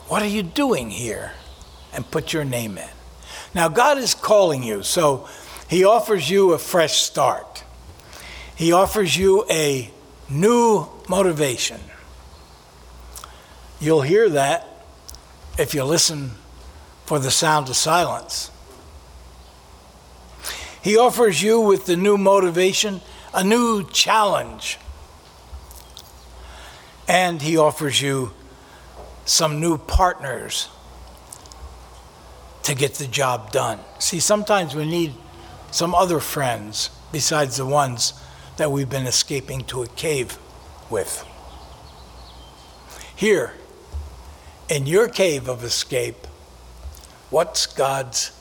What 0.08 0.22
are 0.22 0.28
you 0.28 0.44
doing 0.44 0.92
here? 0.92 1.32
And 1.94 2.10
put 2.10 2.32
your 2.32 2.46
name 2.46 2.78
in. 2.78 2.90
Now, 3.54 3.68
God 3.68 3.98
is 3.98 4.14
calling 4.14 4.64
you, 4.64 4.84
so 4.84 5.28
He 5.70 5.84
offers 5.84 6.30
you 6.30 6.54
a 6.54 6.58
fresh 6.58 7.02
start. 7.02 7.64
He 8.56 8.72
offers 8.72 9.18
you 9.18 9.46
a 9.50 9.90
new 10.30 10.88
motivation. 11.10 11.80
You'll 13.82 14.04
hear 14.04 14.30
that 14.30 14.68
if 15.58 15.74
you 15.74 15.84
listen 15.84 16.32
for 17.06 17.20
the 17.20 17.32
sound 17.32 17.68
of 17.68 17.76
silence. 17.76 18.52
He 20.82 20.96
offers 20.98 21.42
you 21.42 21.60
with 21.60 21.88
the 21.88 21.98
new 21.98 22.18
motivation 22.18 23.02
a 23.34 23.44
new 23.44 23.88
challenge. 23.90 24.78
And 27.08 27.42
he 27.42 27.58
offers 27.58 28.02
you 28.02 28.32
some 29.26 29.60
new 29.60 29.78
partners 29.78 30.70
to 32.64 32.76
get 32.76 32.96
the 32.96 33.08
job 33.08 33.52
done. 33.52 33.80
See, 34.00 34.20
sometimes 34.20 34.76
we 34.76 34.86
need 34.86 35.14
some 35.72 35.96
other 35.96 36.20
friends 36.20 36.90
besides 37.12 37.58
the 37.58 37.66
ones 37.66 38.14
that 38.58 38.72
we've 38.72 38.90
been 38.90 39.08
escaping 39.08 39.62
to 39.66 39.84
a 39.84 39.88
cave 39.88 40.38
with. 40.90 41.26
Here, 43.16 43.54
in 44.72 44.86
your 44.86 45.10
cave 45.10 45.50
of 45.50 45.66
escape, 45.66 46.26
what's 47.30 47.66
God's 47.66 48.32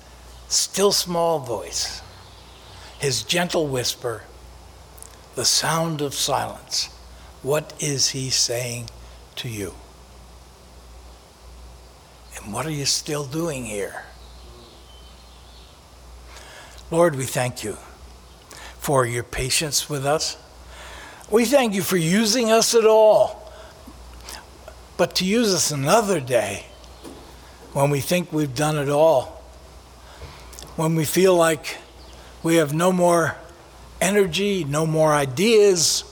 still 0.49 0.93
small 0.93 1.41
voice? 1.41 2.03
His 3.01 3.25
gentle 3.25 3.67
whisper 3.67 4.23
the 5.35 5.45
sound 5.45 6.01
of 6.01 6.15
silence. 6.15 6.87
What 7.43 7.73
is 7.81 8.11
he 8.11 8.31
saying 8.31 8.91
to 9.37 9.49
you? 9.49 9.75
And 12.37 12.53
what 12.53 12.65
are 12.65 12.71
you 12.71 12.85
still 12.85 13.25
doing 13.25 13.65
here? 13.65 14.05
Lord, 16.93 17.17
we 17.17 17.25
thank 17.25 17.65
you 17.65 17.77
for 18.79 19.05
your 19.05 19.25
patience 19.25 19.91
with 19.91 20.07
us. 20.07 20.37
We 21.29 21.45
thank 21.45 21.75
you 21.75 21.83
for 21.83 21.97
using 21.97 22.53
us 22.53 22.75
at 22.75 22.85
all. 22.85 23.40
But 25.01 25.15
to 25.15 25.25
use 25.25 25.55
us 25.55 25.71
another 25.71 26.21
day 26.21 26.67
when 27.73 27.89
we 27.89 28.01
think 28.01 28.35
we've 28.35 28.55
done 28.55 28.77
it 28.77 28.91
all, 28.91 29.43
when 30.77 30.95
we 30.95 31.07
feel 31.07 31.35
like 31.35 31.79
we 32.43 32.57
have 32.57 32.75
no 32.75 32.93
more 32.93 33.35
energy, 33.99 34.63
no 34.63 34.85
more 34.85 35.15
ideas, 35.15 36.05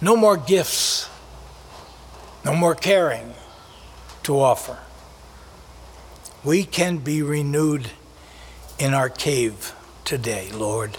no 0.00 0.16
more 0.16 0.36
gifts, 0.36 1.08
no 2.44 2.56
more 2.56 2.74
caring 2.74 3.34
to 4.24 4.40
offer. 4.40 4.76
We 6.42 6.64
can 6.64 6.98
be 6.98 7.22
renewed 7.22 7.90
in 8.80 8.94
our 8.94 9.10
cave 9.10 9.76
today, 10.04 10.50
Lord. 10.50 10.98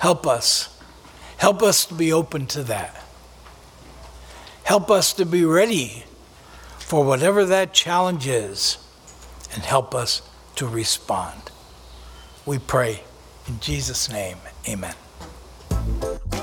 Help 0.00 0.26
us. 0.26 0.78
Help 1.38 1.62
us 1.62 1.86
to 1.86 1.94
be 1.94 2.12
open 2.12 2.46
to 2.48 2.62
that. 2.64 3.06
Help 4.70 4.88
us 4.88 5.12
to 5.12 5.26
be 5.26 5.44
ready 5.44 6.04
for 6.78 7.04
whatever 7.04 7.44
that 7.44 7.72
challenge 7.72 8.28
is 8.28 8.78
and 9.52 9.64
help 9.64 9.96
us 9.96 10.22
to 10.54 10.64
respond. 10.64 11.50
We 12.46 12.60
pray 12.60 13.02
in 13.48 13.58
Jesus' 13.58 14.08
name, 14.08 14.36
amen. 14.68 14.94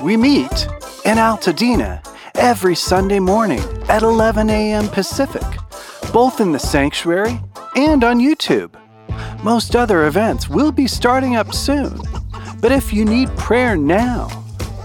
We 0.02 0.18
meet 0.18 0.68
in 1.06 1.16
Altadena 1.16 2.06
every 2.34 2.74
Sunday 2.74 3.18
morning 3.18 3.62
at 3.88 4.02
11 4.02 4.50
a.m. 4.50 4.88
Pacific, 4.88 5.48
both 6.12 6.38
in 6.38 6.52
the 6.52 6.58
sanctuary 6.58 7.40
and 7.76 8.04
on 8.04 8.20
YouTube. 8.20 8.74
Most 9.42 9.74
other 9.74 10.06
events 10.06 10.50
will 10.50 10.70
be 10.70 10.86
starting 10.86 11.34
up 11.34 11.54
soon, 11.54 11.98
but 12.60 12.72
if 12.72 12.92
you 12.92 13.06
need 13.06 13.34
prayer 13.38 13.74
now, 13.74 14.28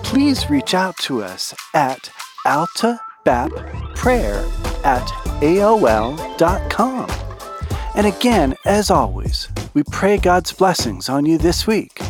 please 0.01 0.49
reach 0.49 0.73
out 0.73 0.95
to 0.99 1.21
us 1.21 1.53
at 1.73 2.09
altabapprayer 3.25 4.85
at 4.85 5.07
aol.com. 5.41 7.09
And 7.95 8.07
again, 8.07 8.55
as 8.65 8.89
always, 8.89 9.49
we 9.73 9.83
pray 9.83 10.17
God's 10.17 10.51
blessings 10.51 11.09
on 11.09 11.25
you 11.25 11.37
this 11.37 11.67
week 11.67 12.01